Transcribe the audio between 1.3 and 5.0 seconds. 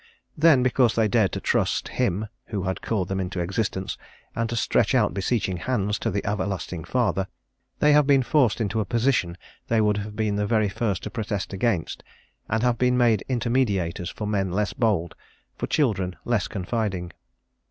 to trust Him who had called them into existence, and to stretch